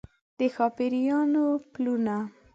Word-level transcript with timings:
د 0.37 0.39
ښاپیریو 0.55 1.19
پلونه 1.71 2.17